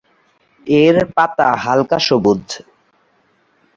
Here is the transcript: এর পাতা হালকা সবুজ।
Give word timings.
এর 0.67 0.95
পাতা 1.15 1.47
হালকা 1.63 1.97
সবুজ। 2.07 2.45